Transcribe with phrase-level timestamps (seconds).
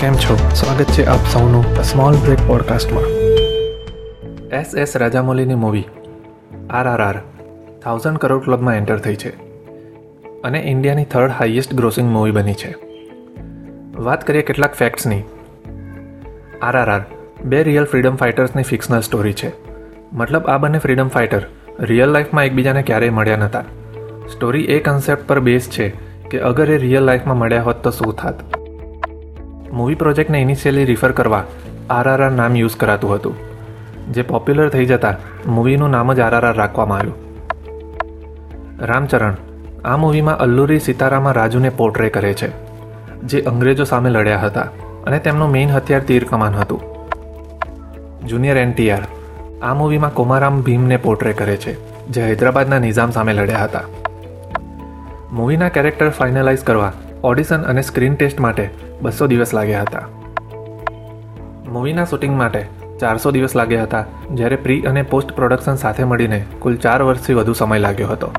[0.00, 0.50] કેમ છો?
[0.54, 3.02] સ્વાગત છે આપ સૌનું સ્મોલ બ્રેક પોડકાસ્ટમાં
[4.60, 5.84] S S રાજામૌલીની movie
[6.70, 7.18] R R R
[7.84, 9.28] thousand crore ક્લબમાં એન્ટર થઈ છે.
[10.44, 12.74] અને ઇન્ડિયાની થર્ડ હાઈએસ્ટ ગ્રોસિંગ મૂવી બની છે.
[13.96, 15.22] વાત કરીએ કેટલાક ફેક્ટ્સની
[16.62, 17.00] આર આર આર
[17.44, 19.52] બે રિયલ ફ્રીડમ ફાઇટર્સની ફિક્શનલ સ્ટોરી છે.
[20.12, 21.42] મતલબ આ બંને ફ્રીડમ ફાઇટર
[21.80, 23.64] રિયલ લાઈફમાં એકબીજાને ક્યારેય મળ્યા નહોતા
[24.32, 25.88] સ્ટોરી એ કન્સેપ્ટ પર બેઝ છે
[26.30, 28.55] કે અગર એ રિયલ લાઈફમાં મળ્યા હોત તો શું થાત?
[29.72, 31.44] મૂવી પ્રોજેક્ટને ઇનિશિયલી રિફર કરવા
[31.90, 33.36] આરઆરઆર નામ યુઝ કરાતું હતું.
[34.10, 37.16] જે પોપ્યુલર થઈ જતાં મૂવીનું નામ જ આરઆરઆર રાખવામાં આવ્યું.
[38.80, 39.36] રામચરણ
[39.84, 42.50] આ મૂવીમાં અલ્લુરી સીતારામા રાજુને પોર્ટ્રે કરે છે,
[43.24, 44.68] જે અંગ્રેજો સામે લડ્યા હતા
[45.06, 46.82] અને તેમનું મેઇન હથિયાર તીર કમાન હતું.
[48.26, 49.04] જુનિયર એનટીઆર
[49.62, 51.76] આ મૂવીમાં કોમારામ ભીમને પોર્ટ્રે કરે છે,
[52.10, 53.84] જે હૈદરાબાદના નિઝામ સામે લડ્યા હતા.
[55.32, 56.92] મૂવીના કેરેક્ટર ફાઇનલાઇઝ કરવા
[57.28, 58.64] ઓડિશન અને સ્ક્રીન ટેસ્ટ માટે
[59.02, 60.04] બસો દિવસ લાગ્યા હતા.
[61.68, 62.60] મૂવીના શૂટિંગ માટે
[63.00, 67.52] ચારસો દિવસ લાગ્યા હતા, જ્યારે પ્રી અને પોસ્ટ પ્રોડક્શન સાથે મળીને કુલ ચાર વર્ષથી વધુ
[67.52, 68.30] સમય લાગ્યો હતો.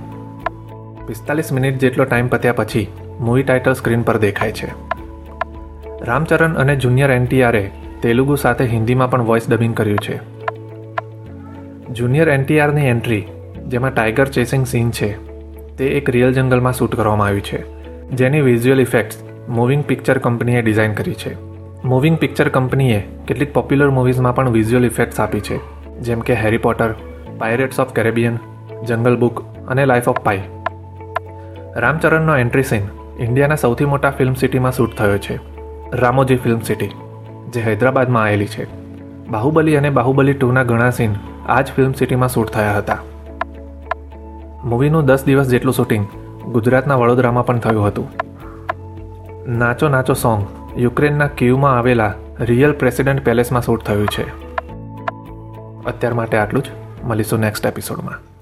[1.07, 2.85] પિસ્તાલીસ મિનિટ જેટલો ટાઈમ પત્યા પછી
[3.19, 4.71] મૂવી ટાઇટલ સ્ક્રીન પર દેખાય છે.
[6.01, 7.63] રામચરણ અને જુનિયર એનટીઆરે
[8.01, 10.19] તેલુગુ સાથે હિન્દીમાં પણ વોઇસ ડબિંગ કર્યું છે.
[11.93, 13.23] જુનિયર એનટીઆરની એન્ટ્રી
[13.67, 15.15] જેમાં ટાઈગર ચેસિંગ સીન છે,
[15.77, 17.76] તે એક રિયલ જંગલમાં શૂટ કરવામાં આવ્યું છે.
[18.13, 19.17] જેની વિઝ્યુઅલ ઇફેક્ટ્સ
[19.49, 21.35] મૂવિંગ પિક્ચર કંપનીએ ડિઝાઇન કરી છે.
[21.83, 25.57] મૂવિંગ પિક્ચર કંપનીએ કેટલીક પોપ્યુલર મૂવીઝમાં પણ વિઝ્યુઅલ ઇફેક્ટ્સ આપી છે.
[25.99, 26.93] જેમ કે Harry Potter
[27.37, 28.37] Pirates of Caribbean
[28.85, 30.41] Jungle Book અને લાઈફ ઓફ પાઈ
[31.75, 32.81] રામચરણનો એન્ટ્રી સીન
[33.19, 35.39] ઇન્ડિયાના સૌથી મોટા ફિલ્મ સિટીમાં શૂટ થયો છે.
[35.93, 36.89] રામોજી ફિલ્મ સિટી
[37.53, 38.67] જે હૈદરાબાદમાં આવેલી છે.
[39.27, 41.11] બાહુબલી અને બાહુબલી ટુના ઘણા સીન
[41.47, 42.97] આ જ ફિલ્મ સિટીમાં શૂટ થયા હતા.
[44.65, 46.05] મૂવીનું દસ દિવસ જેટલું શૂટિંગ
[46.51, 48.07] ગુજરાતના વડોદરામાં પણ થયું હતું.
[49.47, 54.29] નાચો નાચો સોંગ યુક્રેનના કીવમાં આવેલા રિયલ પ્રેસિડેન્ટ પેલેસમાં શૂટ થયું છે.
[55.85, 56.65] અત્યાર માટે આટલું જ.
[57.03, 58.36] મળીશું નેક્સ્ટ એપિસોડમાં.